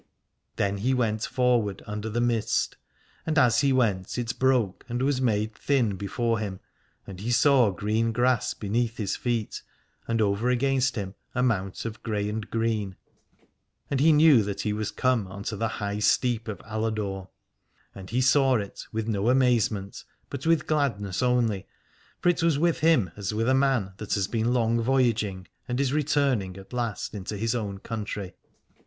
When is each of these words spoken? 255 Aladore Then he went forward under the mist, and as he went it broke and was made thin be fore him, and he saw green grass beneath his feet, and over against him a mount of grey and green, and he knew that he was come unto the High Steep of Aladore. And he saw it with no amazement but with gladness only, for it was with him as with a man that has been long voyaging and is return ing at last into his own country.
255 0.57 0.65
Aladore 0.65 0.81
Then 0.81 0.83
he 0.83 0.93
went 0.95 1.23
forward 1.27 1.83
under 1.85 2.09
the 2.09 2.19
mist, 2.19 2.75
and 3.27 3.37
as 3.37 3.61
he 3.61 3.71
went 3.71 4.17
it 4.17 4.39
broke 4.39 4.83
and 4.89 4.99
was 5.03 5.21
made 5.21 5.53
thin 5.53 5.95
be 5.95 6.07
fore 6.07 6.39
him, 6.39 6.59
and 7.05 7.19
he 7.19 7.29
saw 7.29 7.69
green 7.69 8.11
grass 8.11 8.55
beneath 8.55 8.97
his 8.97 9.15
feet, 9.15 9.61
and 10.07 10.19
over 10.19 10.49
against 10.49 10.95
him 10.95 11.13
a 11.35 11.43
mount 11.43 11.85
of 11.85 12.01
grey 12.01 12.27
and 12.27 12.49
green, 12.49 12.95
and 13.91 13.99
he 13.99 14.11
knew 14.11 14.41
that 14.41 14.61
he 14.61 14.73
was 14.73 14.89
come 14.89 15.27
unto 15.27 15.55
the 15.55 15.67
High 15.67 15.99
Steep 15.99 16.47
of 16.47 16.57
Aladore. 16.61 17.27
And 17.93 18.09
he 18.09 18.21
saw 18.21 18.55
it 18.55 18.87
with 18.91 19.07
no 19.07 19.29
amazement 19.29 20.03
but 20.31 20.47
with 20.47 20.65
gladness 20.65 21.21
only, 21.21 21.67
for 22.19 22.29
it 22.29 22.41
was 22.41 22.57
with 22.57 22.79
him 22.79 23.11
as 23.15 23.35
with 23.35 23.47
a 23.47 23.53
man 23.53 23.93
that 23.97 24.15
has 24.15 24.27
been 24.27 24.51
long 24.51 24.81
voyaging 24.81 25.47
and 25.67 25.79
is 25.79 25.93
return 25.93 26.41
ing 26.41 26.57
at 26.57 26.73
last 26.73 27.13
into 27.13 27.37
his 27.37 27.53
own 27.53 27.77
country. 27.77 28.33